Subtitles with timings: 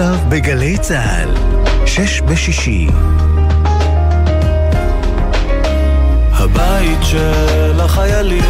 [0.00, 1.28] עכשיו בגלי צה"ל,
[1.86, 2.86] שש בשישי.
[6.32, 8.44] הבית של החיילים,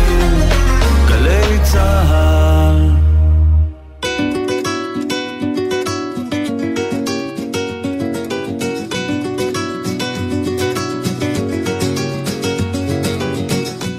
[1.09, 2.91] גלי צה"ל.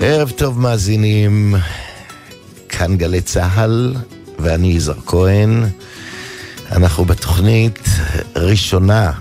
[0.02, 1.56] ערב טוב מאזינים,
[2.70, 3.96] כאן גלי צה"ל,
[4.40, 5.64] ואני יזהר כהן.
[6.72, 7.90] אנחנו בתוכנית
[8.36, 9.12] ראשונה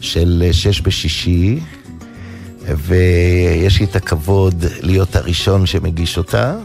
[0.00, 1.60] של שש בשישי,
[2.76, 6.56] ויש לי את הכבוד להיות הראשון שמגיש אותה.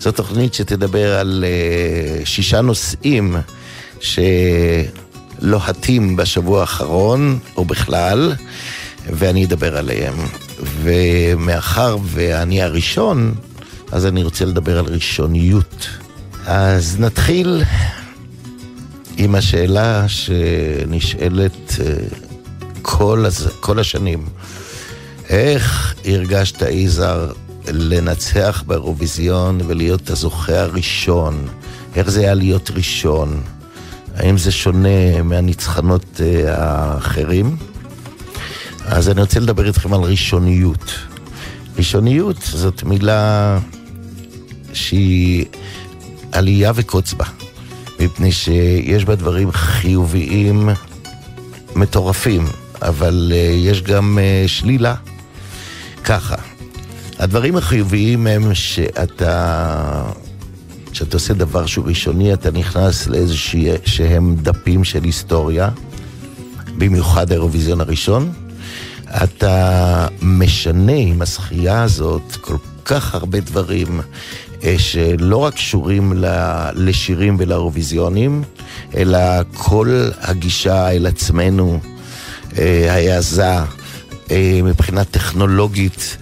[0.00, 3.36] זו תוכנית שתדבר על אה, שישה נושאים
[5.40, 8.32] שלוהטים בשבוע האחרון, או בכלל,
[9.06, 10.14] ואני אדבר עליהם.
[10.82, 13.34] ומאחר ואני הראשון,
[13.92, 15.88] אז אני רוצה לדבר על ראשוניות.
[16.46, 17.62] אז נתחיל
[19.16, 21.94] עם השאלה שנשאלת אה,
[22.82, 23.48] כל, הז...
[23.60, 24.24] כל השנים.
[25.28, 27.32] איך הרגשת, יזהר,
[27.68, 31.46] לנצח באירוויזיון ולהיות הזוכה הראשון?
[31.96, 33.42] איך זה היה להיות ראשון?
[34.16, 37.56] האם זה שונה מהניצחונות אה, האחרים?
[38.84, 40.92] אז אני רוצה לדבר איתכם על ראשוניות.
[41.76, 43.58] ראשוניות זאת מילה
[44.72, 45.44] שהיא
[46.32, 47.24] עלייה וקוץ בה,
[48.00, 50.68] מפני שיש בה דברים חיוביים
[51.76, 52.46] מטורפים,
[52.82, 54.94] אבל uh, יש גם uh, שלילה.
[56.04, 56.36] ככה,
[57.18, 60.04] הדברים החיוביים הם שאתה,
[60.92, 63.34] כשאתה עושה דבר שהוא ראשוני, אתה נכנס לאיזה
[63.84, 65.68] שהם דפים של היסטוריה,
[66.78, 68.32] במיוחד האירוויזיון הראשון.
[69.22, 74.04] אתה משנה עם הזכייה הזאת כל כך הרבה דברים אה,
[74.78, 76.12] שלא רק קשורים
[76.74, 78.42] לשירים ולאירוויזיונים,
[78.96, 79.18] אלא
[79.54, 81.80] כל הגישה אל עצמנו,
[82.58, 83.56] אה, העזה,
[84.30, 86.16] אה, מבחינה טכנולוגית,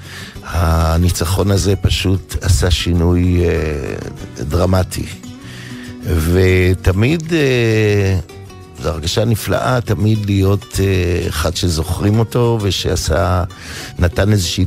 [0.45, 3.41] הניצחון הזה פשוט עשה שינוי
[4.37, 5.07] דרמטי.
[6.05, 7.33] ותמיד
[8.83, 10.81] זו הרגשה נפלאה תמיד להיות
[11.29, 13.45] אחד שזוכרים אותו ושעשה,
[13.99, 14.67] נתן איזושהי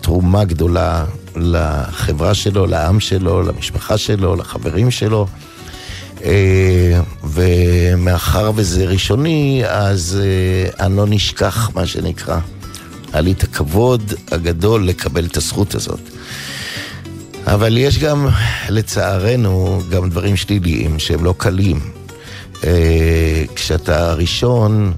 [0.00, 1.04] תרומה גדולה
[1.36, 5.26] לחברה שלו, לעם שלו, למשפחה שלו, לחברים שלו.
[6.16, 6.20] Uh,
[7.24, 12.38] ומאחר וזה ראשוני, אז uh, אני לא נשכח, מה שנקרא.
[13.12, 16.00] היה לי את הכבוד הגדול לקבל את הזכות הזאת.
[17.46, 18.28] אבל יש גם,
[18.68, 21.80] לצערנו, גם דברים שליליים שהם לא קלים.
[22.64, 24.92] אה, כשאתה ראשון,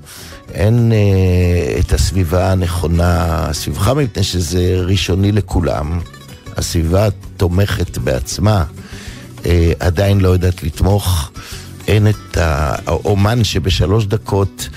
[0.55, 6.01] אין אה, את הסביבה הנכונה סביבך, מפני שזה ראשוני לכולם.
[6.61, 8.65] הסביבה תומכת בעצמה,
[9.47, 11.31] אה, עדיין לא יודעת לתמוך.
[11.89, 14.69] אין את האומן שבשלוש דקות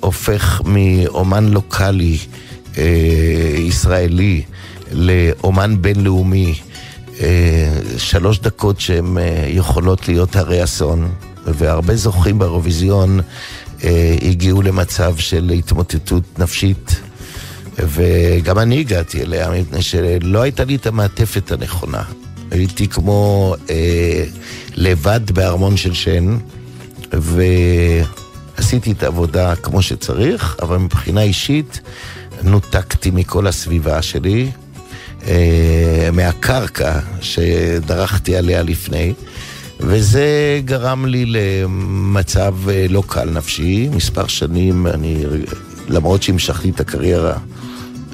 [0.00, 2.18] הופך מאומן לוקאלי
[3.58, 4.42] ישראלי
[4.92, 6.54] לאומן בינלאומי.
[7.98, 9.16] שלוש דקות שהן
[9.48, 11.10] יכולות להיות הרי אסון.
[11.54, 13.20] והרבה זוכים באירוויזיון
[13.84, 17.00] אה, הגיעו למצב של התמוטטות נפשית.
[17.78, 22.02] וגם אני הגעתי אליה, מפני שלא הייתה לי את המעטפת הנכונה.
[22.50, 24.24] הייתי כמו אה,
[24.74, 26.36] לבד בארמון של שן,
[27.12, 31.80] ועשיתי את העבודה כמו שצריך, אבל מבחינה אישית
[32.42, 34.50] נותקתי מכל הסביבה שלי,
[35.26, 39.12] אה, מהקרקע שדרכתי עליה לפני.
[39.80, 43.88] וזה גרם לי למצב אה, לא קל נפשי.
[43.92, 45.24] מספר שנים, אני,
[45.88, 47.38] למרות שהמשכתי את הקריירה,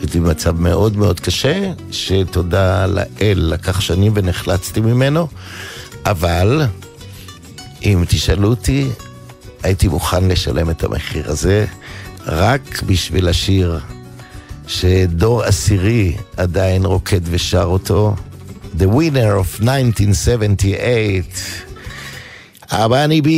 [0.05, 5.29] הייתי במצב מאוד מאוד קשה, שתודה לאל, לקח שנים ונחלצתי ממנו,
[6.07, 6.63] אבל
[7.83, 8.89] אם תשאלו אותי,
[9.63, 11.67] הייתי מוכן לשלם את המחיר הזה
[12.27, 13.81] רק בשביל השיר
[14.67, 18.15] שדור עשירי עדיין רוקד ושר אותו,
[18.79, 21.25] the winner of 1978,
[22.71, 23.29] Abani B.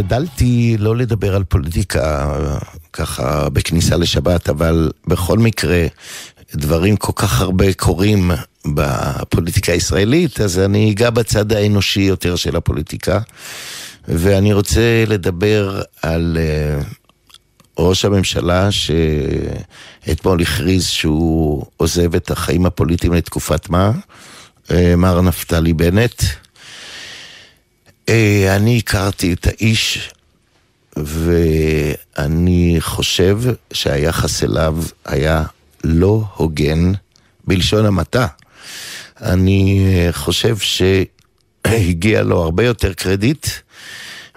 [0.00, 2.34] השתדלתי לא לדבר על פוליטיקה
[2.92, 5.86] ככה בכניסה לשבת, אבל בכל מקרה,
[6.54, 8.30] דברים כל כך הרבה קורים
[8.66, 13.20] בפוליטיקה הישראלית, אז אני אגע בצד האנושי יותר של הפוליטיקה.
[14.08, 16.84] ואני רוצה לדבר על uh,
[17.78, 23.92] ראש הממשלה שאתמול הכריז שהוא עוזב את החיים הפוליטיים לתקופת מה,
[24.68, 26.22] uh, מר נפתלי בנט.
[28.10, 30.10] אה, אני הכרתי את האיש,
[30.96, 33.38] ואני חושב
[33.72, 35.44] שהיחס אליו היה
[35.84, 36.92] לא הוגן,
[37.44, 38.26] בלשון המעטה.
[39.22, 43.46] אני אה, חושב שהגיע לו הרבה יותר קרדיט,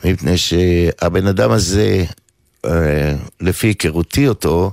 [0.05, 2.05] מפני שהבן אדם הזה,
[2.65, 4.71] אה, לפי היכרותי אותו,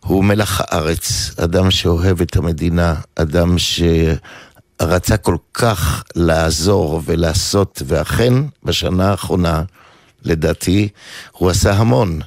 [0.00, 3.82] הוא מלח הארץ, אדם שאוהב את המדינה, אדם ש...
[4.84, 8.34] רצה כל כך לעזור ולעשות, ואכן,
[8.64, 9.62] בשנה האחרונה,
[10.24, 10.88] לדעתי,
[11.32, 12.20] הוא עשה המון,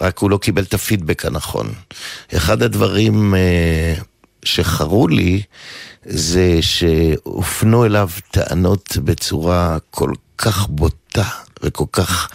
[0.00, 1.72] רק הוא לא קיבל את הפידבק הנכון.
[2.36, 3.94] אחד הדברים אה,
[4.44, 5.42] שחרו לי,
[6.04, 11.28] זה שהופנו אליו טענות בצורה כל כך בוטה
[11.62, 12.28] וכל כך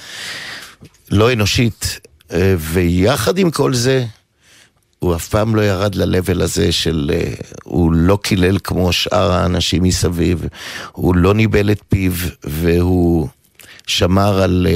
[1.11, 1.99] לא אנושית,
[2.31, 4.05] אה, ויחד עם כל זה,
[5.03, 7.11] הוא אף פעם לא ירד ל-level הזה של...
[7.13, 10.45] אה, הוא לא קילל כמו שאר האנשים מסביב,
[10.91, 12.11] הוא לא ניבל את פיו,
[12.43, 13.27] והוא
[13.87, 14.67] שמר על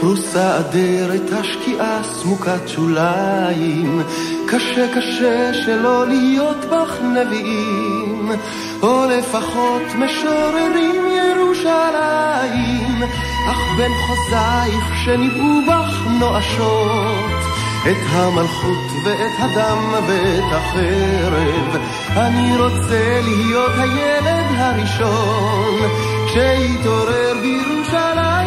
[0.00, 4.02] פרוסה אדרת השקיעה סמוקת שוליים,
[4.50, 8.32] קשה קשה שלא להיות בך נביאים,
[8.82, 13.02] או לפחות משוררים ירושלים,
[13.50, 17.38] אך בין חוזייך שניבאו בך נואשות.
[17.82, 21.82] את המלכות ואת הדם ואת החרב.
[22.16, 25.78] אני רוצה להיות הילד הראשון
[26.26, 28.37] שיתעורר בירושלים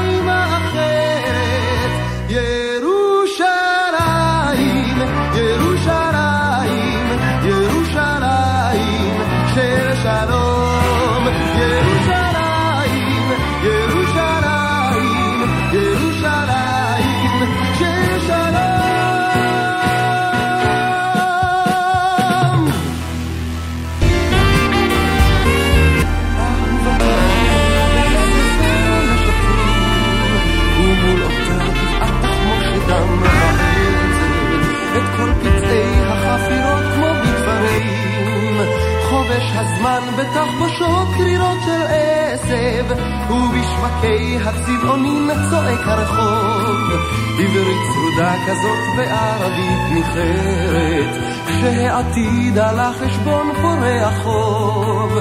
[40.31, 42.85] בתחבושות קרירות של עשב,
[43.29, 47.01] ובשווקי הצבעונים צועק הרחוב.
[47.39, 55.11] עברית צרודה כזאת וערבית ניחרת, כשהעתיד על החשבון פורע חוב.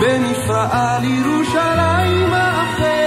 [0.00, 3.05] בנפרעה לירושלים האחרת,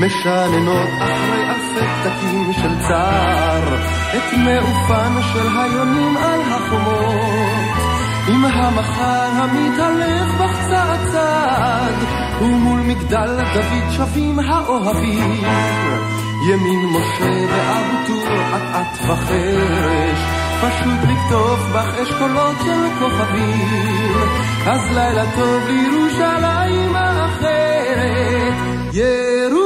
[0.00, 3.76] משננות אחרי אלפי פתקים של צער,
[4.16, 7.90] את מעופן של היונים על החומות.
[8.28, 10.30] עם המחר המתהלך
[11.12, 11.94] צעד,
[12.42, 15.40] ומול מגדל דוד שבים האוהבים.
[16.48, 20.20] ימין משה ואבו טור אט-אט וחרש,
[20.62, 24.28] פשוט לכתוב בך אשכולות של כוכבים.
[24.66, 28.54] אז לילה טוב לירושלים האחרת,
[28.92, 29.59] ירושלים,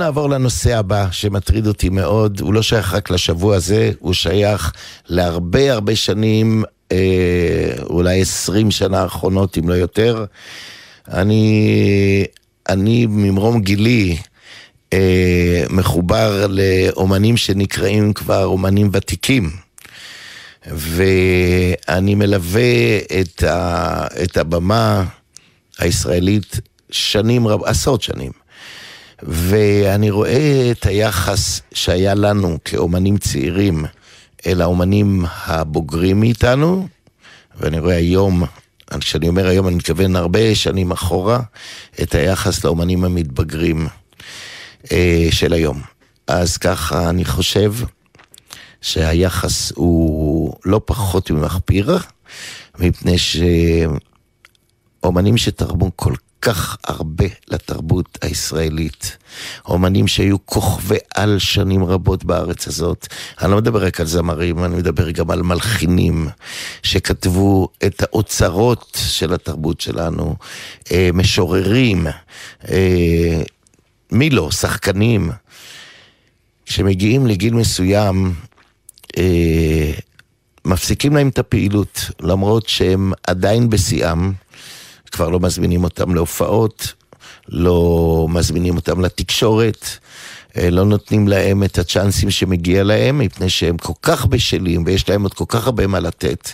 [0.00, 4.72] נעבור לנושא הבא שמטריד אותי מאוד, הוא לא שייך רק לשבוע הזה, הוא שייך
[5.08, 10.24] להרבה הרבה שנים, אה, אולי עשרים שנה האחרונות אם לא יותר.
[11.08, 12.24] אני,
[12.68, 14.16] אני ממרום גילי
[14.92, 19.50] אה, מחובר לאומנים שנקראים כבר אומנים ותיקים.
[20.66, 25.04] ואני מלווה את, ה, את הבמה
[25.78, 28.39] הישראלית שנים רב, עשרות שנים.
[29.22, 33.84] ואני רואה את היחס שהיה לנו כאומנים צעירים
[34.46, 36.88] אל האומנים הבוגרים מאיתנו,
[37.60, 38.44] ואני רואה היום,
[39.00, 41.40] כשאני אומר היום אני מתכוון הרבה שנים אחורה,
[42.02, 43.88] את היחס לאומנים המתבגרים
[44.92, 45.80] אה, של היום.
[46.26, 47.74] אז ככה אני חושב
[48.80, 51.98] שהיחס הוא לא פחות ממחפיר,
[52.78, 53.16] מפני
[55.02, 59.16] שאומנים שתרמו כל כך הרבה לתרבות הישראלית.
[59.68, 63.06] אומנים שהיו כוכבי על שנים רבות בארץ הזאת.
[63.42, 66.28] אני לא מדבר רק על זמרים, אני מדבר גם על מלחינים
[66.82, 70.36] שכתבו את האוצרות של התרבות שלנו,
[70.92, 72.06] אה, משוררים,
[72.68, 73.42] אה,
[74.12, 75.30] מי לא, שחקנים,
[76.64, 78.34] שמגיעים לגיל מסוים,
[79.18, 79.92] אה,
[80.64, 84.32] מפסיקים להם את הפעילות, למרות שהם עדיין בשיאם.
[85.12, 86.94] כבר לא מזמינים אותם להופעות,
[87.48, 89.88] לא מזמינים אותם לתקשורת,
[90.56, 95.34] לא נותנים להם את הצ'אנסים שמגיע להם, מפני שהם כל כך בשלים ויש להם עוד
[95.34, 96.48] כל כך הרבה מה לתת.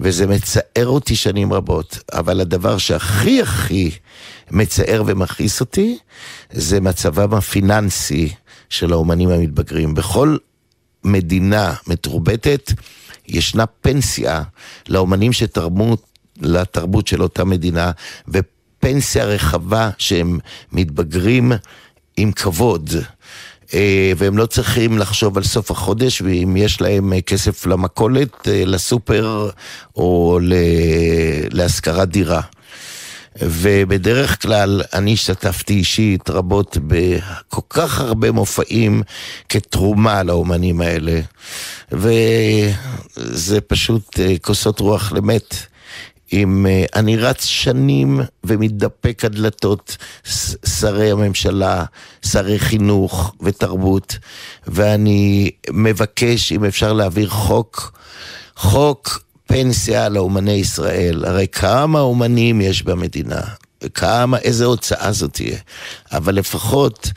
[0.00, 3.90] וזה מצער אותי שנים רבות, אבל הדבר שהכי הכי
[4.50, 5.98] מצער ומכעיס אותי,
[6.52, 8.32] זה מצבם הפיננסי
[8.68, 9.94] של האומנים המתבגרים.
[9.94, 10.36] בכל
[11.04, 12.72] מדינה מתורבתת,
[13.28, 14.42] ישנה פנסיה
[14.88, 15.96] לאומנים שתרמו
[16.40, 17.90] לתרבות של אותה מדינה,
[18.28, 20.38] ופנסיה רחבה שהם
[20.72, 21.52] מתבגרים
[22.16, 22.90] עם כבוד.
[23.74, 28.62] אה, והם לא צריכים לחשוב על סוף החודש, ואם יש להם אה, כסף למכולת, אה,
[28.66, 29.50] לסופר
[29.96, 30.38] או
[31.50, 32.40] להשכרת דירה.
[33.40, 39.02] ובדרך כלל אני השתתפתי אישית רבות בכל כך הרבה מופעים
[39.48, 41.20] כתרומה לאומנים האלה,
[41.92, 45.54] וזה פשוט כוסות רוח למת.
[46.36, 51.84] עם, אה, אני רץ שנים ומתדפק על דלתות ש- שרי הממשלה,
[52.26, 54.16] שרי חינוך ותרבות,
[54.66, 57.98] ואני מבקש אם אפשר להעביר חוק,
[58.56, 61.24] חוק פנסיה לאומני ישראל.
[61.24, 63.40] הרי כמה אומנים יש במדינה,
[63.94, 65.58] כמה, איזה הוצאה זאת תהיה.
[66.12, 67.08] אבל לפחות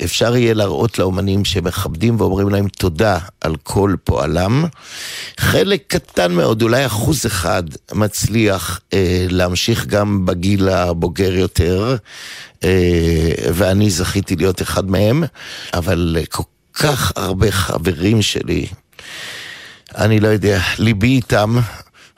[0.00, 4.64] שאפשר יהיה להראות לאומנים שמכבדים ואומרים להם תודה על כל פועלם.
[5.40, 11.96] חלק קטן מאוד, אולי אחוז אחד, מצליח אה, להמשיך גם בגיל הבוגר יותר,
[12.64, 15.24] אה, ואני זכיתי להיות אחד מהם,
[15.74, 16.42] אבל כל
[16.74, 18.66] כך הרבה חברים שלי,
[19.94, 21.58] אני לא יודע, ליבי איתם.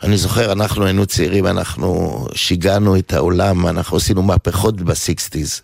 [0.02, 5.60] אני זוכר, אנחנו היינו צעירים, אנחנו שיגענו את העולם, אנחנו עשינו מהפכות בסיקסטיז,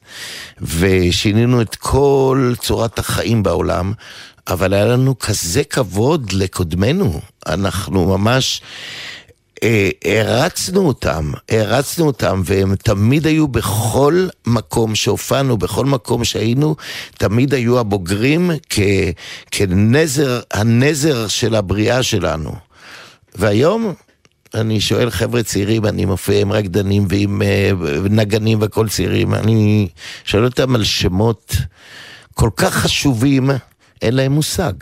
[0.61, 3.93] ושינינו את כל צורת החיים בעולם,
[4.49, 8.63] אבל היה לנו כזה כבוד לקודמנו, אנחנו ממש...
[9.63, 16.77] אה, הרצנו אותם, הרצנו אותם, והם תמיד היו בכל מקום שהופענו, בכל מקום שהיינו,
[17.19, 18.79] תמיד היו הבוגרים כ,
[19.51, 22.55] כנזר, הנזר של הבריאה שלנו.
[23.35, 23.95] והיום,
[24.55, 27.71] אני שואל חבר'ה צעירים, אני מופיע עם רקדנים ועם אה,
[28.11, 29.89] נגנים והכל צעירים, אני
[30.25, 31.57] שואל אותם על שמות
[32.35, 33.51] כל כך חשובים,
[34.03, 34.73] אין להם מושג.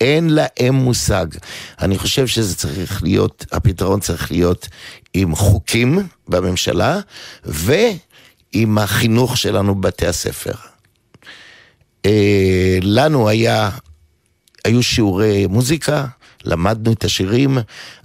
[0.00, 1.26] אין להם מושג.
[1.80, 4.68] אני חושב שזה צריך להיות, הפתרון צריך להיות
[5.14, 7.00] עם חוקים בממשלה
[7.44, 10.54] ועם החינוך שלנו בבתי הספר.
[12.06, 13.70] אה, לנו היה,
[14.64, 16.06] היו שיעורי מוזיקה,
[16.44, 17.58] למדנו את השירים,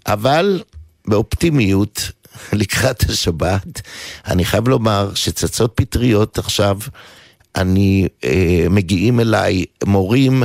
[0.07, 0.63] אבל
[1.07, 2.11] באופטימיות
[2.53, 3.81] לקראת השבת,
[4.27, 6.77] אני חייב לומר שצצות פטריות עכשיו,
[7.55, 10.43] אני, אה, מגיעים אליי מורים,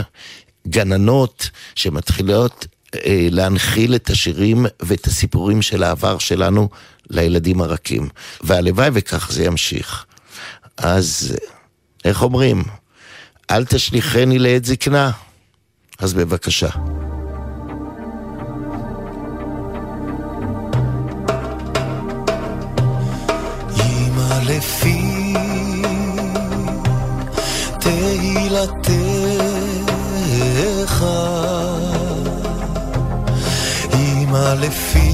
[0.68, 6.68] גננות, שמתחילות אה, להנחיל את השירים ואת הסיפורים של העבר שלנו
[7.10, 8.08] לילדים הרכים.
[8.40, 10.04] והלוואי וכך זה ימשיך.
[10.76, 11.36] אז
[12.04, 12.62] איך אומרים?
[13.50, 15.10] אל תשליכני לעת זקנה.
[15.98, 16.68] אז בבקשה.
[34.68, 35.07] אמא לפי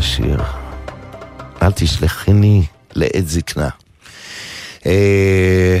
[0.00, 0.42] איזה שיר.
[1.62, 3.68] אל תשלחני לעת זקנה.
[4.86, 5.80] אה,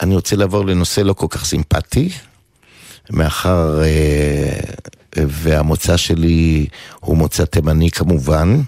[0.00, 2.08] אני רוצה לעבור לנושא לא כל כך סימפטי,
[3.10, 4.60] מאחר אה,
[5.16, 6.66] והמוצא שלי
[7.00, 8.60] הוא מוצא תימני כמובן.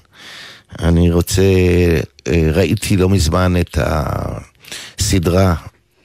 [0.79, 1.43] אני רוצה,
[2.27, 3.79] אה, ראיתי לא מזמן את
[4.99, 5.55] הסדרה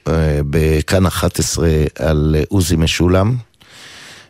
[0.08, 3.36] אה, בכאן 11 על עוזי משולם,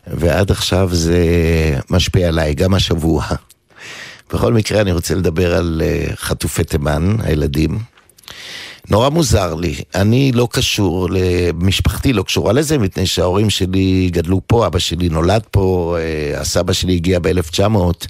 [0.07, 1.25] ועד עכשיו זה
[1.89, 3.25] משפיע עליי, גם השבוע.
[4.33, 7.79] בכל מקרה, אני רוצה לדבר על אה, חטופי תימן, הילדים.
[8.89, 11.09] נורא מוזר לי, אני לא קשור,
[11.55, 16.73] משפחתי לא קשורה לזה, מפני שההורים שלי גדלו פה, אבא שלי נולד פה, אה, הסבא
[16.73, 18.07] שלי הגיע ב-1900,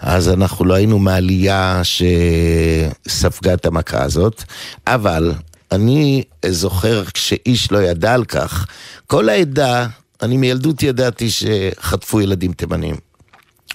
[0.00, 4.42] אז אנחנו לא היינו מעלייה שספגה את המכה הזאת,
[4.86, 5.32] אבל
[5.72, 8.66] אני זוכר כשאיש לא ידע על כך,
[9.06, 9.86] כל העדה,
[10.22, 12.96] אני מילדות ידעתי שחטפו ילדים תימנים.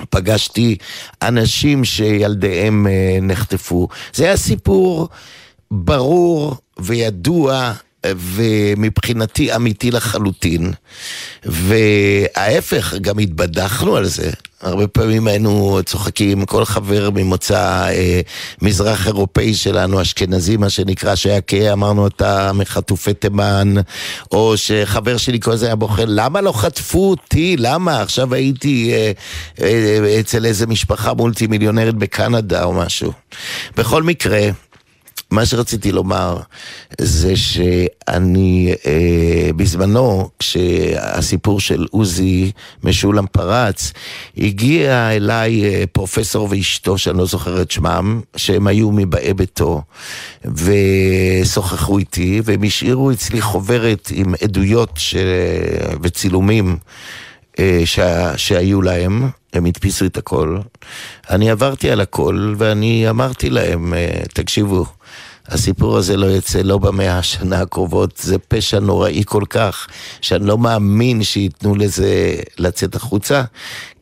[0.10, 0.78] פגשתי
[1.22, 3.88] אנשים שילדיהם אה, נחטפו.
[4.14, 5.10] זה היה סיפור
[5.72, 7.74] ברור וידוע
[8.06, 10.74] ומבחינתי אמיתי לחלוטין.
[11.46, 14.32] וההפך, גם התבדחנו על זה.
[14.62, 18.22] הרבה פעמים היינו צוחקים, כל חבר ממוצא אה,
[18.62, 23.74] מזרח אירופאי שלנו, אשכנזי מה שנקרא, שהיה כהה, אמרנו אתה מחטופי תימן,
[24.32, 27.56] או שחבר שלי כל זה היה בוחר, למה לא חטפו אותי?
[27.60, 28.02] למה?
[28.02, 29.12] עכשיו הייתי אה,
[29.62, 33.12] אה, אצל איזה משפחה מולטי מיליונרית בקנדה או משהו.
[33.78, 34.50] בכל מקרה,
[35.32, 36.38] מה שרציתי לומר
[37.02, 42.52] זה שאני אה, בזמנו, כשהסיפור של עוזי
[42.84, 43.92] משולם פרץ,
[44.38, 49.82] הגיע אליי אה, פרופסור ואשתו, שאני לא זוכר את שמם, שהם היו מבאי ביתו,
[50.46, 55.16] ושוחחו איתי, והם השאירו אצלי חוברת עם עדויות ש...
[56.04, 56.78] וצילומים.
[57.60, 60.60] אה, שה, שהיו להם, הם הדפיסו את הכל.
[61.30, 64.86] אני עברתי על הכל ואני אמרתי להם, אה, תקשיבו,
[65.48, 69.88] הסיפור הזה לא יצא לא במאה השנה הקרובות, זה פשע נוראי כל כך,
[70.22, 73.44] שאני לא מאמין שייתנו לזה לצאת החוצה,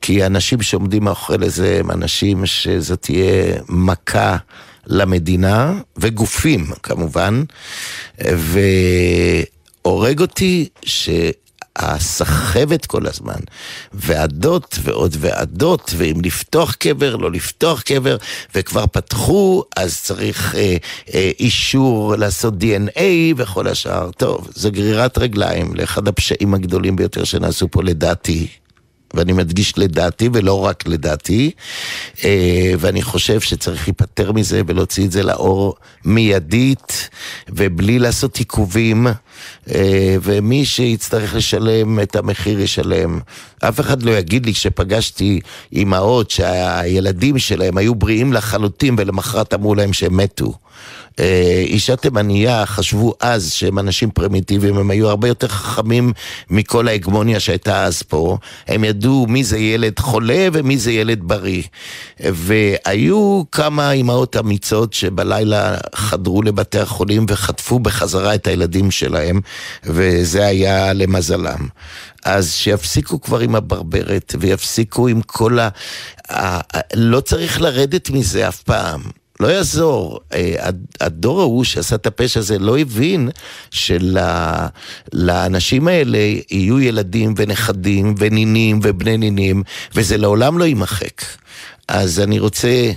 [0.01, 4.37] כי האנשים שעומדים מאחורי לזה הם אנשים שזאת תהיה מכה.
[4.91, 7.43] למדינה, וגופים כמובן,
[9.85, 11.09] והורג אותי ש...
[11.79, 13.39] הסחבת כל הזמן,
[13.93, 18.17] ועדות ועוד ועדות, ואם לפתוח קבר, לא לפתוח קבר,
[18.55, 20.77] וכבר פתחו, אז צריך אה,
[21.13, 23.01] אה, אישור לעשות DNA
[23.37, 24.11] וכל השאר.
[24.17, 28.47] טוב, זו גרירת רגליים לאחד הפשעים הגדולים ביותר שנעשו פה לדעתי.
[29.13, 31.51] ואני מדגיש לדעתי ולא רק לדעתי,
[32.23, 37.09] אה, ואני חושב שצריך להיפטר מזה ולהוציא את זה לאור מיידית
[37.49, 39.07] ובלי לעשות עיכובים,
[40.21, 43.19] ומי שיצטרך לשלם את המחיר ישלם.
[43.59, 45.39] אף אחד לא יגיד לי כשפגשתי
[45.73, 50.53] אימהות שהילדים שלהם היו בריאים לחלוטין ולמחרת אמרו להם שהם מתו.
[51.19, 56.13] אה, אישה תימניה חשבו אז שהם אנשים פרימיטיביים, הם היו הרבה יותר חכמים
[56.49, 58.37] מכל ההגמוניה שהייתה אז פה.
[58.67, 61.63] הם ידעו מי זה ילד חולה ומי זה ילד בריא.
[62.19, 69.28] והיו כמה אימהות אמיצות שבלילה חדרו לבתי החולים וחטפו בחזרה את הילדים שלהם,
[69.83, 71.67] וזה היה למזלם.
[72.25, 75.69] אז שיפסיקו כבר עם הברברת ויפסיקו עם כל ה...
[76.95, 79.01] לא צריך לרדת מזה אף פעם.
[79.39, 80.69] לא יעזור, אה,
[81.01, 83.29] הדור ההוא שעשה את הפשע הזה לא הבין
[83.71, 86.17] שלאנשים האלה
[86.51, 89.63] יהיו ילדים ונכדים ונינים ובני נינים,
[89.95, 91.21] וזה לעולם לא יימחק.
[91.87, 92.91] אז אני רוצה,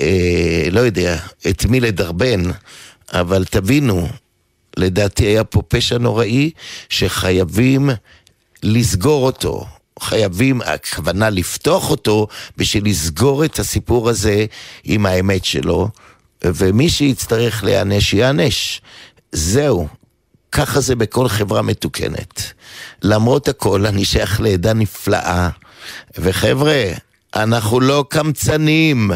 [0.00, 1.16] אה, לא יודע,
[1.50, 2.42] את מי לדרבן,
[3.12, 4.08] אבל תבינו,
[4.78, 6.50] לדעתי היה פה פשע נוראי
[6.88, 7.90] שחייבים
[8.62, 9.66] לסגור אותו.
[10.00, 14.46] חייבים, הכוונה לפתוח אותו בשביל לסגור את הסיפור הזה
[14.84, 15.88] עם האמת שלו,
[16.44, 18.80] ומי שיצטרך להיענש, ייענש.
[19.32, 19.88] זהו.
[20.52, 22.52] ככה זה בכל חברה מתוקנת.
[23.02, 25.48] למרות הכל, אני שייך לעדה נפלאה,
[26.18, 26.84] וחבר'ה,
[27.36, 29.10] אנחנו לא קמצנים.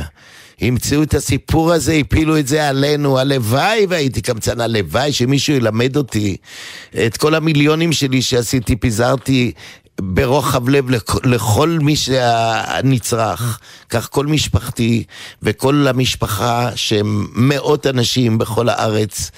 [0.60, 6.36] המציאו את הסיפור הזה, הפילו את זה עלינו, הלוואי והייתי קמצן, הלוואי שמישהו ילמד אותי
[7.06, 9.52] את כל המיליונים שלי שעשיתי, פיזרתי
[10.00, 13.58] ברוחב לב לכ- לכל מי שנצרך.
[13.90, 15.04] כך כל משפחתי
[15.42, 19.30] וכל המשפחה שהם מאות אנשים בכל הארץ.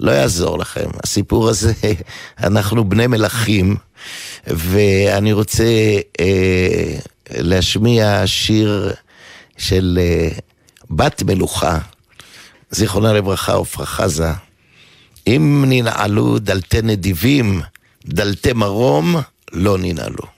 [0.00, 1.72] לא יעזור לכם, הסיפור הזה,
[2.42, 3.76] אנחנו בני מלכים,
[4.46, 5.64] ואני רוצה
[6.20, 6.96] אה,
[7.30, 8.92] להשמיע שיר
[9.58, 10.28] של אה,
[10.90, 11.78] בת מלוכה,
[12.70, 14.32] זיכרונה לברכה, עפרה חזה.
[15.26, 17.62] אם ננעלו דלתי נדיבים,
[18.06, 19.16] דלתי מרום,
[19.52, 20.35] לא ננעלו.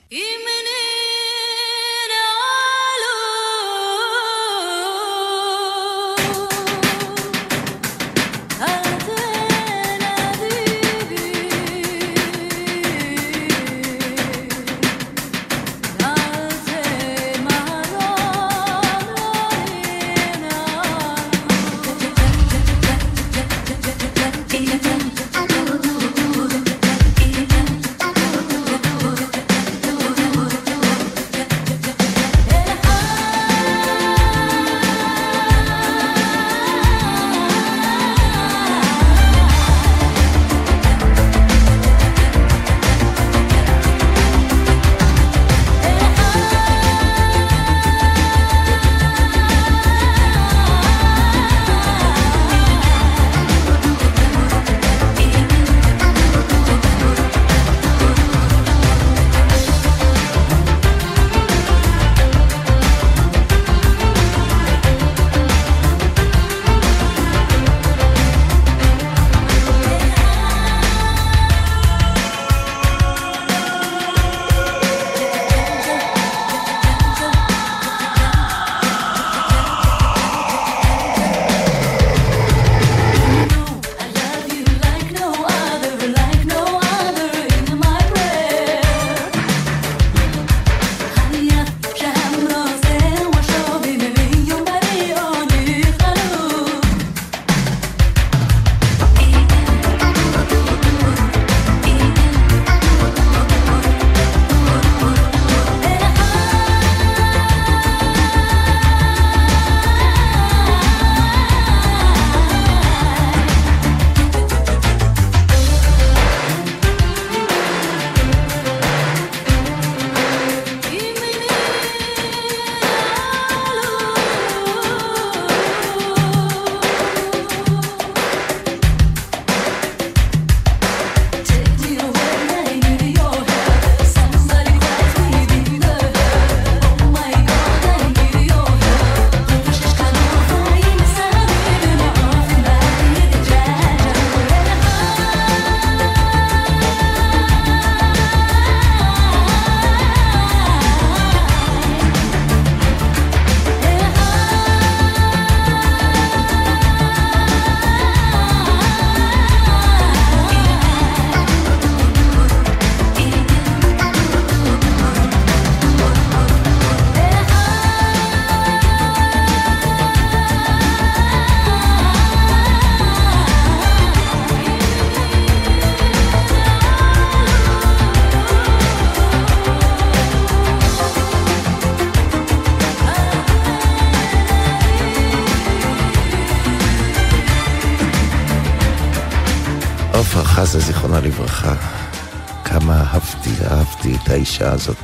[194.49, 194.97] האישה הזאת.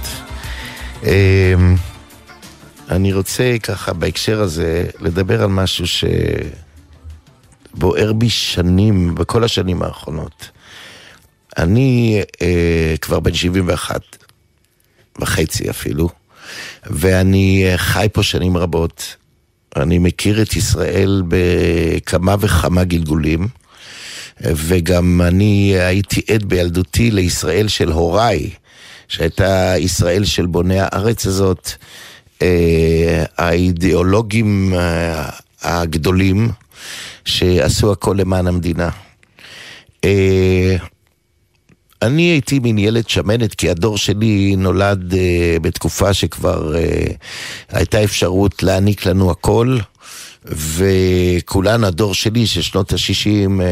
[1.03, 1.75] אמ,
[2.91, 5.85] אני רוצה ככה בהקשר הזה לדבר על משהו
[7.75, 10.51] שבוער בי שנים, בכל השנים האחרונות.
[11.59, 14.01] אני אה, כבר בן 71
[15.21, 16.09] וחצי אפילו,
[16.87, 19.17] ואני אה, חי פה שנים רבות.
[19.77, 23.49] אני מכיר את ישראל בכמה וכמה גלגולים,
[24.41, 28.51] וגם אני הייתי עד בילדותי לישראל של הוריי,
[29.15, 31.71] שהייתה ישראל של בוני הארץ הזאת,
[32.43, 35.31] אה, האידיאולוגים אה,
[35.63, 36.51] הגדולים
[37.25, 38.89] שעשו הכל למען המדינה.
[40.05, 40.77] אה,
[42.03, 45.17] אני הייתי מין ילד שמנת, כי הדור שלי נולד uh,
[45.63, 47.13] בתקופה שכבר uh,
[47.69, 49.79] הייתה אפשרות להעניק לנו הכל,
[50.45, 53.63] וכולנו, הדור שלי של שנות ה-60,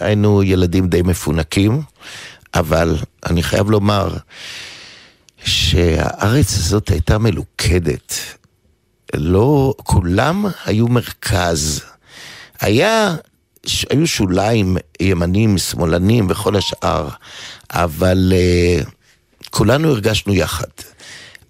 [0.00, 1.82] היינו ילדים די מפונקים,
[2.54, 2.96] אבל
[3.26, 4.08] אני חייב לומר
[5.46, 8.14] שהארץ הזאת הייתה מלוכדת.
[9.14, 11.80] לא, כולם היו מרכז.
[12.60, 13.14] היה,
[13.66, 17.08] ש- היו שוליים ימנים, שמאלנים וכל השאר,
[17.70, 18.90] אבל uh,
[19.50, 20.66] כולנו הרגשנו יחד.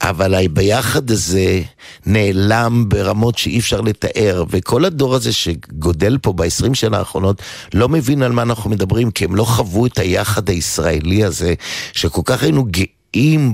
[0.02, 1.62] אבל הביחד הזה
[2.06, 7.42] נעלם ברמות שאי אפשר לתאר, וכל הדור הזה שגודל פה ב-20 שנה האחרונות
[7.74, 11.54] לא מבין על מה אנחנו מדברים, כי הם לא חוו את היחד הישראלי הזה,
[11.92, 12.95] שכל כך היינו גאים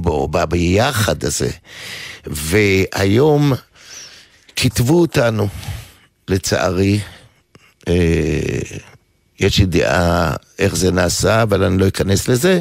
[0.03, 1.51] בו, ב- ביחד הזה.
[2.27, 3.53] והיום
[4.57, 5.49] כתבו אותנו,
[6.29, 7.01] לצערי.
[7.89, 7.95] אה,
[9.41, 12.61] יש לי דעה איך זה נעשה, אבל אני לא אכנס לזה.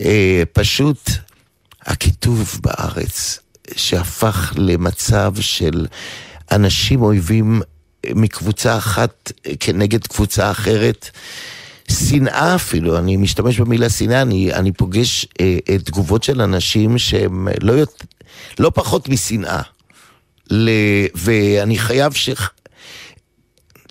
[0.00, 1.10] אה, פשוט
[1.86, 3.38] הקיטוב בארץ,
[3.76, 5.86] שהפך למצב של
[6.52, 7.62] אנשים אויבים
[8.14, 11.10] מקבוצה אחת כנגד קבוצה אחרת.
[11.96, 17.48] שנאה אפילו, אני משתמש במילה שנאה, אני, אני פוגש אה, אה, תגובות של אנשים שהם
[17.62, 18.04] לא, יות-
[18.58, 19.62] לא פחות משנאה.
[20.50, 20.70] ל...
[21.14, 22.30] ואני חייב ש...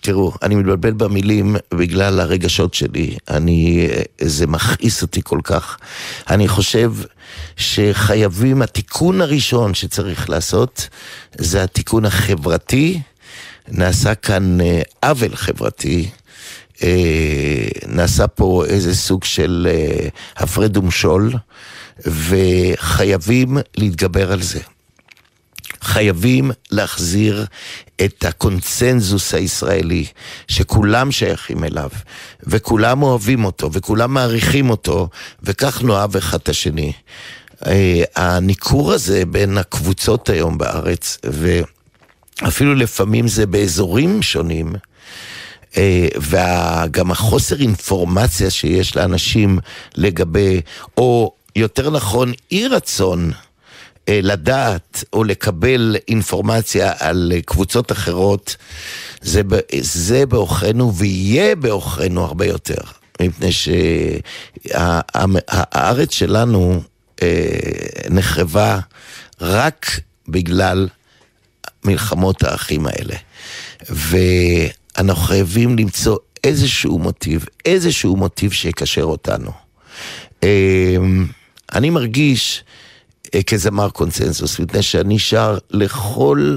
[0.02, 3.16] תראו, אני מתבלבל במילים בגלל הרגשות שלי.
[3.30, 3.88] אני...
[4.20, 5.78] זה מכעיס אותי כל כך.
[6.30, 6.92] אני חושב
[7.56, 10.88] שחייבים, התיקון הראשון שצריך לעשות,
[11.38, 13.00] זה התיקון החברתי.
[13.68, 16.10] נעשה כאן אה, עוול חברתי.
[16.82, 21.32] אה, נעשה פה איזה סוג של אה, הפרד ומשול,
[22.06, 24.60] וחייבים להתגבר על זה.
[25.80, 27.46] חייבים להחזיר
[28.04, 30.06] את הקונצנזוס הישראלי,
[30.48, 31.90] שכולם שייכים אליו,
[32.42, 35.08] וכולם אוהבים אותו, וכולם מעריכים אותו,
[35.42, 36.92] וכך נאהב אחד את השני.
[37.66, 41.18] אה, הניכור הזה בין הקבוצות היום בארץ,
[42.42, 44.72] ואפילו לפעמים זה באזורים שונים,
[46.16, 49.58] וגם החוסר אינפורמציה שיש לאנשים
[49.96, 50.60] לגבי,
[50.96, 53.32] או יותר נכון, אי רצון
[54.08, 58.56] אה, לדעת או לקבל אינפורמציה על אה, קבוצות אחרות,
[59.20, 59.42] זה,
[59.80, 62.80] זה בעוכרינו ויהיה בעוכרינו הרבה יותר.
[63.20, 63.50] מפני
[64.72, 66.80] שהארץ שלנו
[67.22, 67.48] אה,
[68.10, 68.78] נחרבה
[69.40, 70.88] רק בגלל
[71.84, 73.14] מלחמות האחים האלה.
[74.96, 79.50] ואנחנו חייבים למצוא איזשהו מוטיב, איזשהו מוטיב שיקשר אותנו.
[80.44, 80.96] אה,
[81.74, 82.64] אני מרגיש
[83.34, 86.56] אה, כזמר קונצנזוס, מפני שאני שר לכל,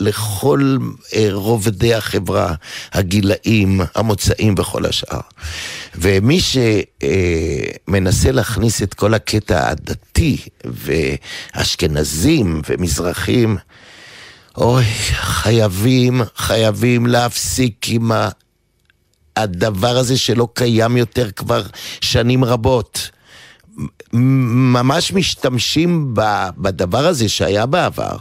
[0.00, 0.76] לכל
[1.14, 2.54] אה, רובדי החברה,
[2.92, 5.20] הגילאים, המוצאים וכל השאר.
[5.94, 6.38] ומי
[7.88, 13.56] שמנסה להכניס את כל הקטע הדתי, ואשכנזים ומזרחים,
[14.60, 18.28] אוי, חייבים, חייבים להפסיק עם ה...
[19.36, 21.62] הדבר הזה שלא קיים יותר כבר
[22.00, 23.10] שנים רבות.
[24.12, 26.14] ממש משתמשים
[26.58, 28.16] בדבר הזה שהיה בעבר,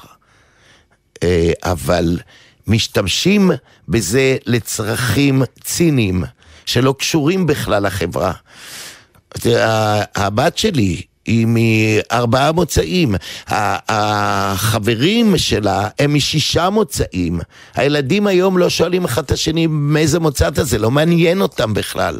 [1.23, 2.19] אה, אבל
[2.67, 3.51] משתמשים
[3.87, 6.23] בזה לצרכים ציניים
[6.65, 8.33] שלא קשורים בכלל לחברה.
[10.15, 13.15] הבת שלי היא מארבעה מוצאים,
[13.47, 17.39] החברים שלה הם משישה מוצאים.
[17.75, 22.19] הילדים היום לא שואלים אחד את השני מאיזה מוצא אתה, זה לא מעניין אותם בכלל.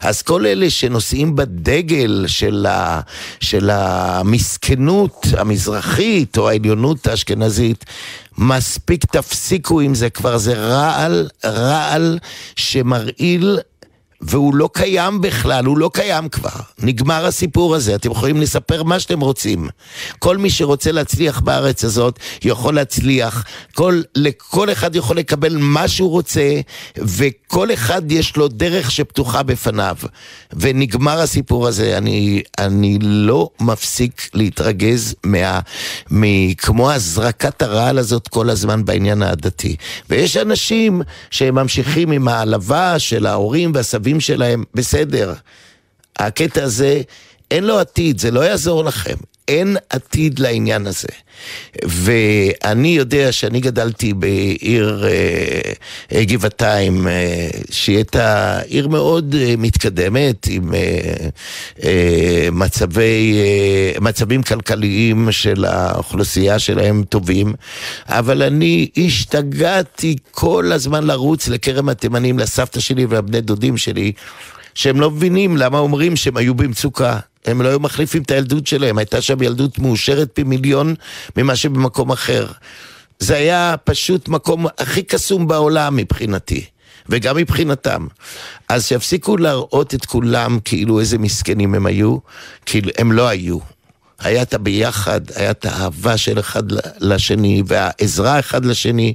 [0.00, 3.00] אז כל אלה שנושאים בדגל של, ה,
[3.40, 7.84] של המסכנות המזרחית או העליונות האשכנזית,
[8.38, 12.18] מספיק תפסיקו עם זה כבר, זה רעל, רעל
[12.56, 13.58] שמרעיל
[14.20, 16.50] והוא לא קיים בכלל, הוא לא קיים כבר.
[16.78, 19.68] נגמר הסיפור הזה, אתם יכולים לספר מה שאתם רוצים.
[20.18, 23.44] כל מי שרוצה להצליח בארץ הזאת, יכול להצליח.
[23.74, 26.60] כל, לכל אחד יכול לקבל מה שהוא רוצה,
[26.98, 29.96] וכל אחד יש לו דרך שפתוחה בפניו.
[30.52, 31.98] ונגמר הסיפור הזה.
[31.98, 35.60] אני, אני לא מפסיק להתרגז מה,
[36.10, 39.76] מ, כמו הזרקת הרעל הזאת כל הזמן בעניין העדתי.
[40.10, 45.34] ויש אנשים שממשיכים עם העלבה של ההורים והסבים שלהם, בסדר.
[46.18, 47.02] הקטע הזה,
[47.50, 49.16] אין לו עתיד, זה לא יעזור לכם.
[49.48, 51.08] אין עתיד לעניין הזה.
[51.84, 55.72] ואני יודע שאני גדלתי בעיר אה,
[56.12, 60.80] אה, גבעתיים, אה, שהיא הייתה עיר מאוד אה, מתקדמת, עם אה,
[61.84, 67.54] אה, מצבי, אה, מצבים כלכליים של האוכלוסייה שלהם טובים,
[68.06, 74.12] אבל אני השתגעתי כל הזמן לרוץ לכרם התימנים, לסבתא שלי ולבני דודים שלי.
[74.74, 77.18] שהם לא מבינים למה אומרים שהם היו במצוקה.
[77.44, 80.94] הם לא היו מחליפים את הילדות שלהם, הייתה שם ילדות מאושרת פי מיליון
[81.36, 82.46] ממה שבמקום אחר.
[83.18, 86.64] זה היה פשוט מקום הכי קסום בעולם מבחינתי.
[87.08, 88.06] וגם מבחינתם.
[88.68, 92.18] אז שיפסיקו להראות את כולם כאילו איזה מסכנים הם היו,
[92.66, 93.58] כאילו הם לא היו.
[94.18, 96.62] היה את הביחד, היה את האהבה של אחד
[97.00, 99.14] לשני והעזרה אחד לשני.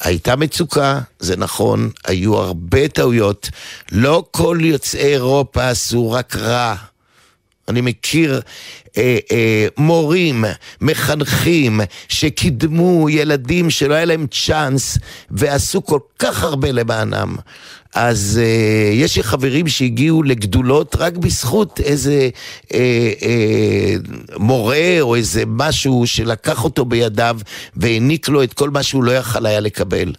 [0.00, 3.50] הייתה מצוקה, זה נכון, היו הרבה טעויות.
[3.92, 6.74] לא כל יוצאי אירופה עשו רק רע.
[7.70, 8.40] אני מכיר
[8.96, 10.44] אה, אה, מורים,
[10.80, 14.98] מחנכים, שקידמו ילדים שלא היה להם צ'אנס
[15.30, 17.36] ועשו כל כך הרבה למענם.
[17.94, 22.28] אז אה, יש לי חברים שהגיעו לגדולות רק בזכות איזה
[22.74, 23.94] אה, אה,
[24.38, 27.38] מורה או איזה משהו שלקח אותו בידיו
[27.76, 30.12] והעניק לו את כל מה שהוא לא יכל היה לקבל.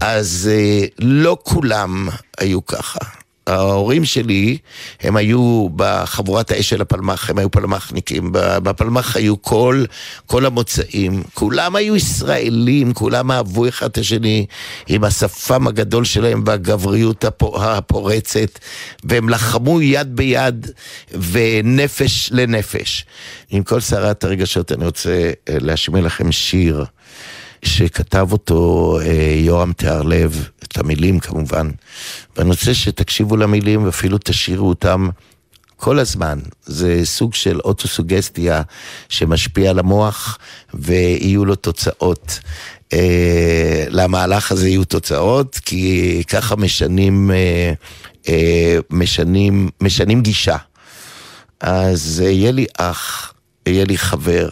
[0.00, 2.98] אז אה, לא כולם היו ככה.
[3.50, 4.58] ההורים שלי,
[5.00, 9.84] הם היו בחבורת האש של הפלמ"ח, הם היו פלמ"חניקים, בפלמ"ח היו כל,
[10.26, 14.46] כל המוצאים, כולם היו ישראלים, כולם אהבו אחד את השני
[14.88, 17.24] עם השפם הגדול שלהם והגבריות
[17.54, 18.58] הפורצת,
[19.04, 20.66] והם לחמו יד ביד
[21.32, 23.04] ונפש לנפש.
[23.50, 26.84] עם כל סערת הרגשות אני רוצה אה, להשמיע לכם שיר.
[27.64, 31.70] שכתב אותו אה, יורם תיארלב, את המילים כמובן,
[32.36, 35.08] ואני רוצה שתקשיבו למילים ואפילו תשאירו אותם
[35.76, 36.38] כל הזמן.
[36.66, 38.62] זה סוג של אוטוסוגסטיה
[39.08, 40.38] שמשפיע על המוח
[40.74, 42.40] ויהיו לו תוצאות.
[42.92, 47.72] אה, למהלך הזה יהיו תוצאות, כי ככה משנים, אה,
[48.28, 50.56] אה, משנים, משנים גישה.
[51.60, 53.32] אז יהיה לי אח,
[53.66, 54.48] יהיה לי חבר.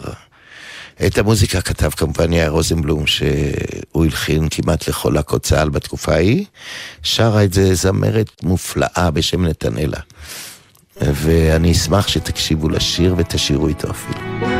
[1.07, 6.45] את המוזיקה כתב כמובן יאיר רוזנבלום, שהוא הלחין כמעט לכל להקות צה"ל בתקופה ההיא.
[7.03, 9.99] שרה את זה זמרת מופלאה בשם נתנאלה.
[11.01, 14.58] ואני אשמח שתקשיבו לשיר ותשאירו איתו אפילו.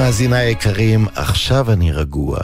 [0.00, 2.38] מאזיניי היקרים, עכשיו אני רגוע.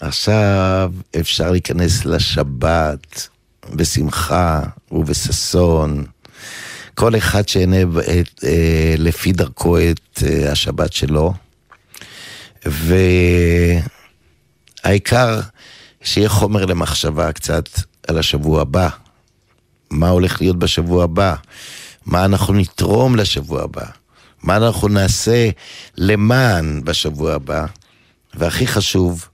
[0.00, 3.28] עכשיו אפשר להיכנס לשבת
[3.74, 4.62] בשמחה
[4.92, 6.04] ובששון.
[6.94, 7.42] כל אחד
[7.94, 11.32] ב- את, אה, לפי דרכו את אה, השבת שלו.
[14.84, 15.40] והעיקר
[16.02, 17.68] שיהיה חומר למחשבה קצת
[18.08, 18.88] על השבוע הבא.
[19.90, 21.34] מה הולך להיות בשבוע הבא?
[22.06, 23.99] מה אנחנו נתרום לשבוע הבא?
[24.42, 25.50] מה אנחנו נעשה
[25.96, 27.66] למען בשבוע הבא?
[28.34, 29.28] והכי חשוב,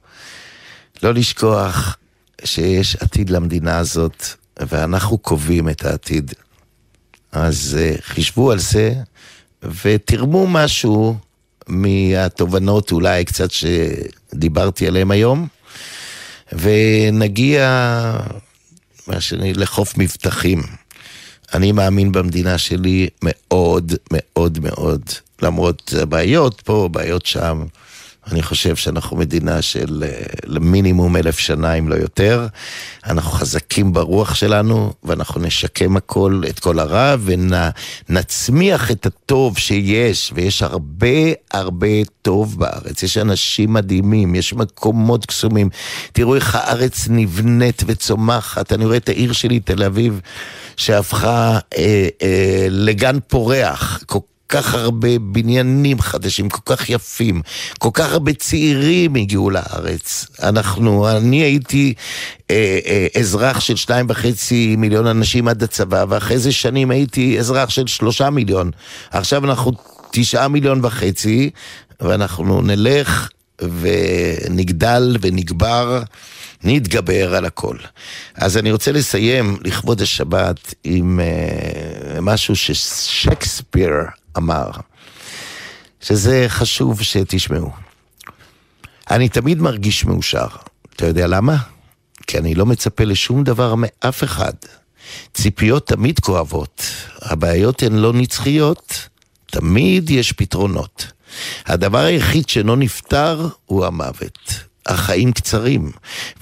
[1.02, 1.96] לא לשכוח
[2.44, 4.24] שיש עתיד למדינה הזאת,
[4.60, 6.34] ואנחנו קובעים את העתיד.
[7.32, 8.94] אז uh, חישבו על זה,
[9.82, 11.16] ותרמו משהו
[11.66, 15.48] מהתובנות אולי קצת שדיברתי עליהן היום,
[16.52, 17.68] ונגיע,
[19.06, 20.62] מה שאני, לחוף מבטחים.
[21.54, 25.02] אני מאמין במדינה שלי מאוד מאוד מאוד,
[25.42, 27.64] למרות הבעיות פה, בעיות שם.
[28.32, 32.46] אני חושב שאנחנו מדינה של אה, למינימום אלף שנה, אם לא יותר.
[33.06, 40.62] אנחנו חזקים ברוח שלנו, ואנחנו נשקם הכל, את כל הרע, ונצמיח את הטוב שיש, ויש
[40.62, 41.16] הרבה
[41.52, 43.02] הרבה טוב בארץ.
[43.02, 45.68] יש אנשים מדהימים, יש מקומות קסומים.
[46.12, 48.72] תראו איך הארץ נבנית וצומחת.
[48.72, 50.20] אני רואה את העיר שלי, תל אביב,
[50.76, 54.02] שהפכה אה, אה, לגן פורח.
[54.06, 54.18] כל
[54.48, 57.42] כך הרבה בניינים חדשים, כל כך יפים,
[57.78, 60.26] כל כך הרבה צעירים הגיעו לארץ.
[60.42, 61.94] אנחנו, אני הייתי
[62.50, 67.70] אה, אה, אזרח של שניים וחצי מיליון אנשים עד הצבא, ואחרי זה שנים הייתי אזרח
[67.70, 68.70] של שלושה מיליון.
[69.10, 69.72] עכשיו אנחנו
[70.10, 71.50] תשעה מיליון וחצי,
[72.00, 73.28] ואנחנו נלך
[73.80, 76.02] ונגדל ונגבר,
[76.64, 77.76] נתגבר על הכל.
[78.34, 83.92] אז אני רוצה לסיים לכבוד השבת עם uh, משהו ששייקספיר
[84.36, 84.70] אמר,
[86.00, 87.70] שזה חשוב שתשמעו.
[89.10, 90.46] אני תמיד מרגיש מאושר.
[90.96, 91.56] אתה יודע למה?
[92.26, 94.52] כי אני לא מצפה לשום דבר מאף אחד.
[95.34, 96.82] ציפיות תמיד כואבות,
[97.22, 99.08] הבעיות הן לא נצחיות,
[99.46, 101.06] תמיד יש פתרונות.
[101.66, 104.66] הדבר היחיד שאינו נפתר הוא המוות.
[104.86, 105.90] החיים קצרים,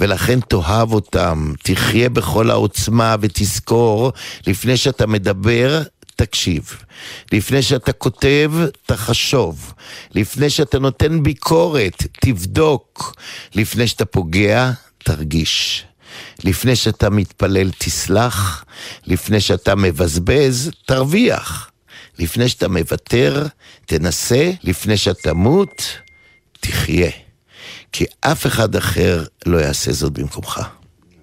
[0.00, 4.12] ולכן תאהב אותם, תחיה בכל העוצמה ותזכור,
[4.46, 5.82] לפני שאתה מדבר,
[6.16, 6.76] תקשיב.
[7.32, 8.52] לפני שאתה כותב,
[8.86, 9.72] תחשוב.
[10.14, 13.14] לפני שאתה נותן ביקורת, תבדוק.
[13.54, 15.84] לפני שאתה פוגע, תרגיש.
[16.44, 18.64] לפני שאתה מתפלל, תסלח.
[19.06, 21.70] לפני שאתה מבזבז, תרוויח.
[22.18, 23.46] לפני שאתה מוותר,
[23.86, 24.52] תנסה.
[24.62, 25.82] לפני שתמות,
[26.60, 27.10] תחיה.
[27.92, 30.60] כי אף אחד אחר לא יעשה זאת במקומך.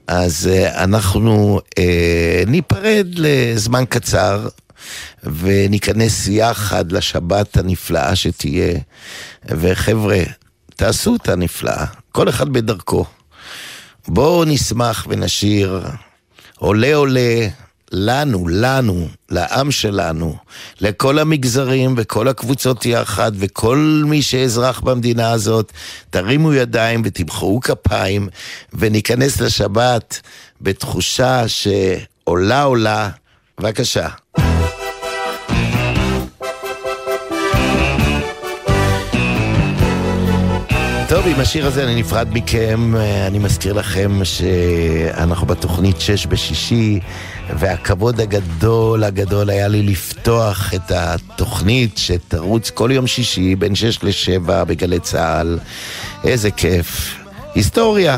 [0.07, 4.47] אז אה, אנחנו אה, ניפרד לזמן קצר
[5.23, 8.79] וניכנס יחד לשבת הנפלאה שתהיה.
[9.45, 10.23] וחבר'ה,
[10.75, 13.05] תעשו אותה נפלאה, כל אחד בדרכו.
[14.07, 15.81] בואו נשמח ונשיר,
[16.57, 17.47] עולה עולה,
[17.91, 20.35] לנו, לנו, לעם שלנו,
[20.81, 25.71] לכל המגזרים וכל הקבוצות יחד, וכל מי שאזרח במדינה הזאת,
[26.09, 28.27] תרימו ידיים ותמחאו כפיים,
[28.73, 30.21] וניכנס לשבת
[30.61, 33.09] בתחושה שעולה עולה.
[33.59, 34.07] בבקשה.
[41.11, 42.95] טוב, עם השיר הזה אני נפרד מכם.
[42.95, 46.99] אה, אני מזכיר לכם שאנחנו בתוכנית שש בשישי,
[47.49, 54.63] והכבוד הגדול הגדול היה לי לפתוח את התוכנית שתרוץ כל יום שישי בין שש לשבע
[54.63, 55.59] בגלי צה"ל.
[56.23, 57.15] איזה כיף.
[57.55, 58.17] היסטוריה.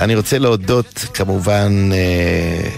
[0.00, 2.68] אני רוצה להודות כמובן אה,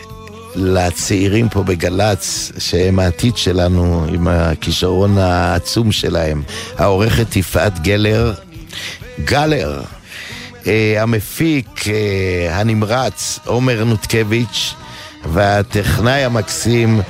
[0.57, 6.43] לצעירים פה בגל"צ, שהם העתיד שלנו עם הכישרון העצום שלהם.
[6.79, 8.35] העורכת יפעת גלר,
[9.21, 9.83] גלר,
[10.67, 14.75] אה, המפיק אה, הנמרץ עומר נותקביץ'
[15.33, 17.01] והטכנאי המקסים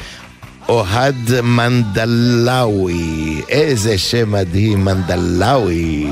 [0.69, 3.43] אוהד מנדלאוי.
[3.49, 6.11] איזה שם מדהים, מנדלאוי.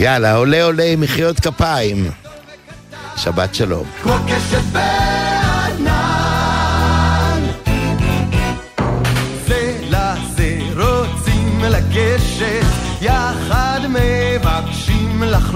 [0.00, 2.10] יאללה, עולה עולה עם מחיאות כפיים.
[3.16, 3.86] שבת שלום.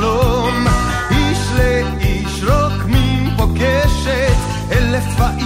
[0.00, 0.66] לחלום.
[1.10, 4.36] איש לאיש רוקמים פוגשת,
[4.72, 5.39] אלף באים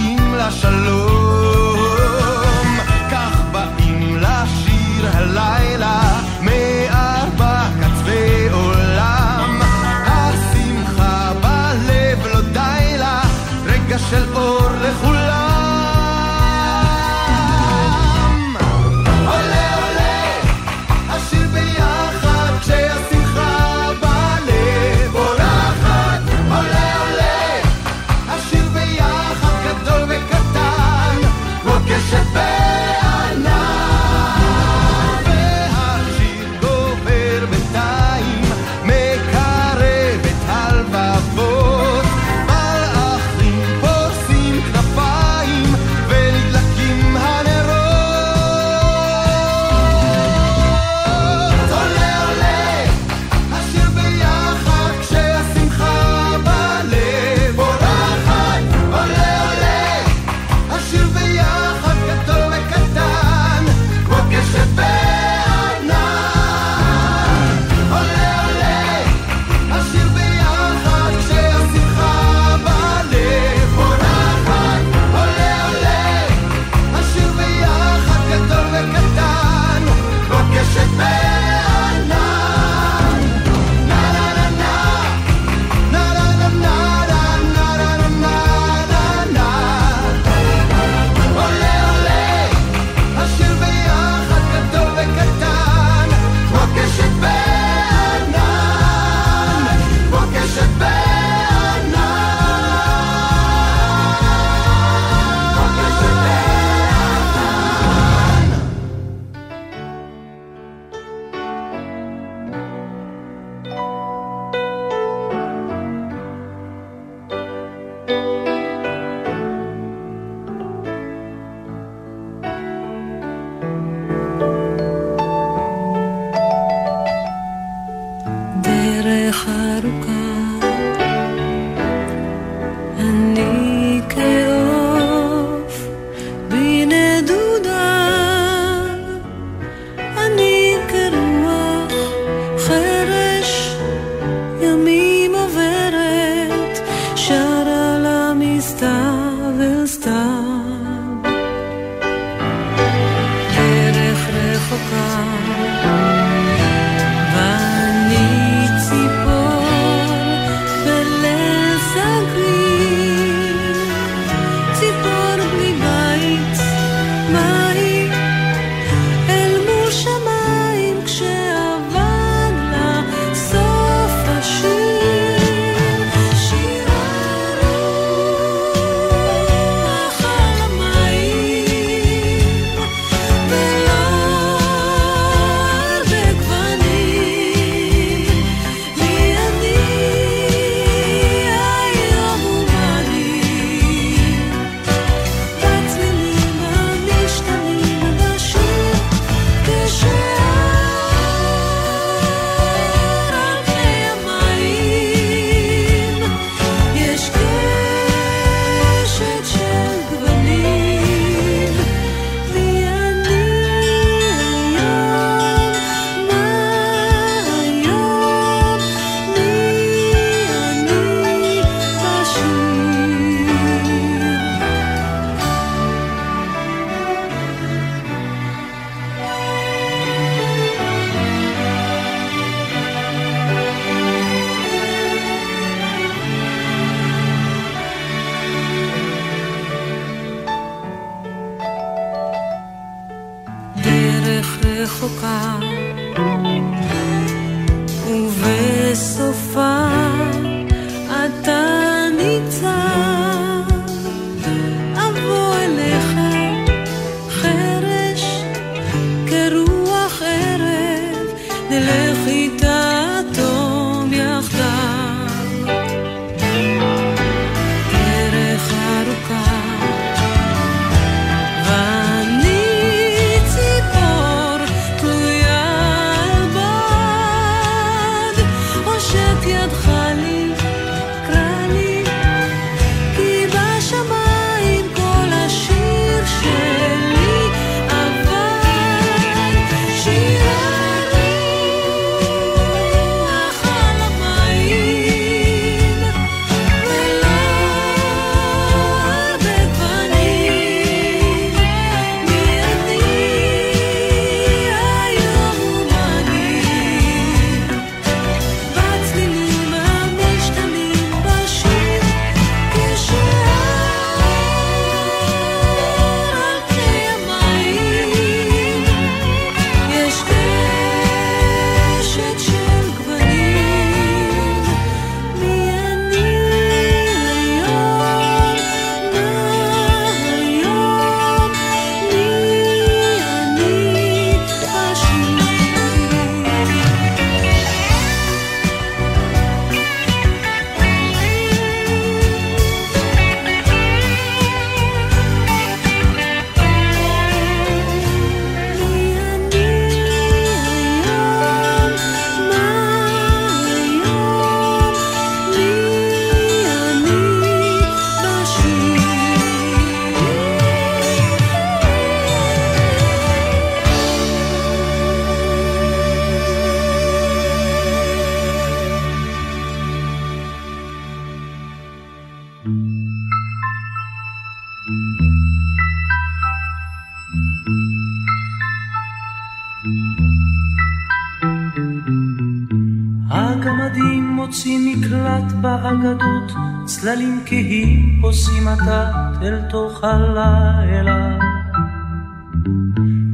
[388.75, 391.37] עתת אל תוך הלילה.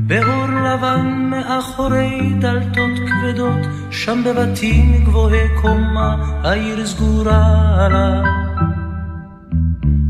[0.07, 8.21] באור לבן מאחורי דלתות כבדות, שם בבתים גבוהי קומה, העיר סגורה לה.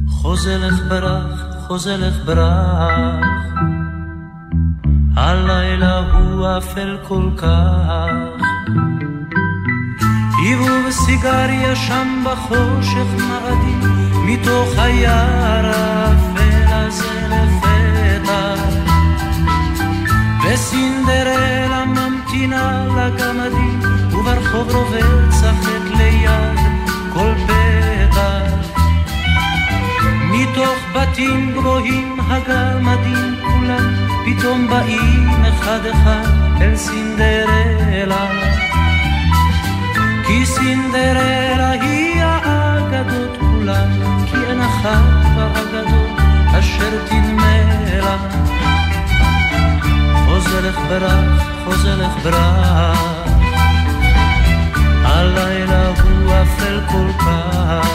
[0.09, 3.25] חוזלך ברח, חוזלך ברח,
[5.15, 8.07] הלילה הוא אפל כל כך.
[10.37, 18.55] היוו בסיגריה שם בחושך מאדים, מתוך היער האפל הזה לפתע.
[20.43, 23.79] וסינדרלה ממתינה לגמדים,
[24.11, 26.59] וברחוב רובץ החטא ליד
[27.13, 28.81] כל פתח.
[30.31, 33.93] מתוך בתים גבוהים הגמדים כולם,
[34.25, 38.27] פתאום באים אחד אחד אל סינדרלה.
[40.27, 45.01] כי סינדרלה היא האגדות כולן, כי אין אחת
[45.35, 46.19] באגדות
[46.59, 47.57] אשר תנמה
[48.01, 48.17] לה.
[50.25, 52.99] חוזלך ברח, חוזלך ברח,
[55.03, 57.87] הלילה הוא אפל כל כך,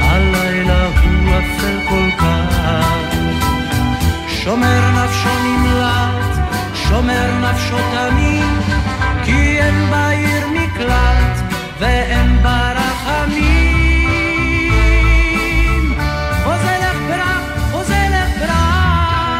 [0.00, 2.86] הלילה הוא אפל כל כך.
[4.28, 8.78] שומר נפשו נמלט, שומר נפשו תמיד,
[9.24, 14.18] כי אין בעיר מקלט ואין בה רחמים.
[16.44, 17.42] חוזלך ברח,
[17.72, 19.38] חוזלך ברח,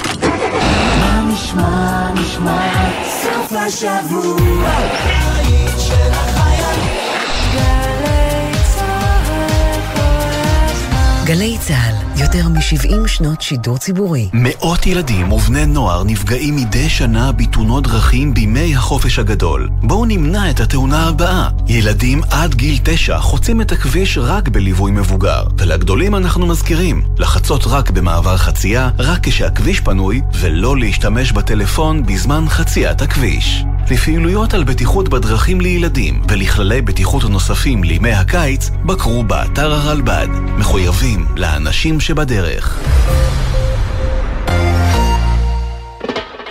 [11.25, 14.29] גלי צה"ל, יותר מ-70 שנות שידור ציבורי.
[14.33, 19.69] מאות ילדים ובני נוער נפגעים מדי שנה בתאונות דרכים בימי החופש הגדול.
[19.83, 21.49] בואו נמנע את התאונה הבאה.
[21.67, 25.43] ילדים עד גיל תשע חוצים את הכביש רק בליווי מבוגר.
[25.57, 33.01] ולגדולים אנחנו מזכירים, לחצות רק במעבר חצייה, רק כשהכביש פנוי, ולא להשתמש בטלפון בזמן חציית
[33.01, 33.65] הכביש.
[33.91, 40.27] לפעילויות על בטיחות בדרכים לילדים ולכללי בטיחות נוספים לימי הקיץ, בקרו באתר הרלב"ד.
[40.57, 42.79] מחויבים לאנשים שבדרך.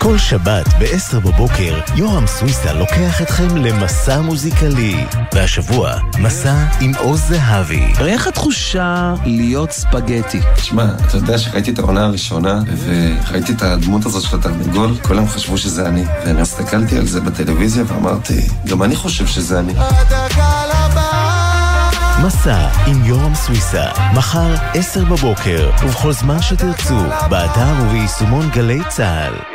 [0.05, 5.05] כל שבת ב-10 בבוקר, יורם סוויסה לוקח אתכם למסע מוזיקלי.
[5.34, 7.92] והשבוע, מסע עם עוז זהבי.
[8.07, 10.40] איך התחושה להיות ספגטי?
[10.57, 15.59] תשמע, אתה יודע שראיתי את העונה הראשונה, וראיתי את הדמות הזאת של התרנגול, כולם חשבו
[15.59, 16.05] שזה אני.
[16.26, 19.72] ואני הסתכלתי על זה בטלוויזיה ואמרתי, גם אני חושב שזה אני.
[22.26, 23.84] מסע עם יורם סוויסה,
[24.14, 26.98] מחר, 10 בבוקר, ובכל זמן שתרצו,
[27.30, 29.53] באתר וביישומון גלי צה"ל.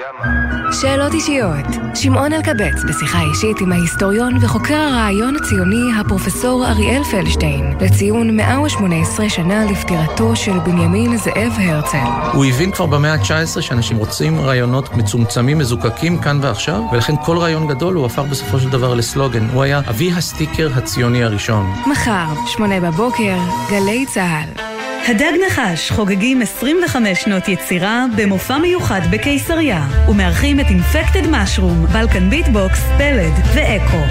[0.71, 1.65] שאלות אישיות.
[1.95, 9.65] שמעון אלקבץ בשיחה אישית עם ההיסטוריון וחוקר הרעיון הציוני הפרופסור אריאל פלדשטיין לציון 118 שנה
[9.65, 11.97] לפטירתו של בנימין זאב הרצל.
[12.33, 17.67] הוא הבין כבר במאה ה-19 שאנשים רוצים רעיונות מצומצמים, מזוקקים כאן ועכשיו, ולכן כל רעיון
[17.67, 19.49] גדול הוא הפך בסופו של דבר לסלוגן.
[19.53, 21.73] הוא היה אבי הסטיקר הציוני הראשון.
[21.91, 23.37] מחר, שמונה בבוקר,
[23.69, 24.78] גלי צה"ל.
[25.07, 32.79] הדג נחש חוגגים 25 שנות יצירה במופע מיוחד בקיסריה ומארחים את אינפקטד משרום, בלקן ביטבוקס,
[32.97, 34.03] פלד ואקו.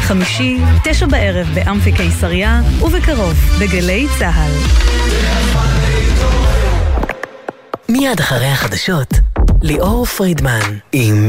[0.00, 4.52] חמישי, תשע בערב באמפי קיסריה ובקרוב בגלי צה"ל.
[7.88, 9.14] מיד אחרי החדשות,
[9.62, 10.60] ליאור פרידמן
[10.92, 11.26] עם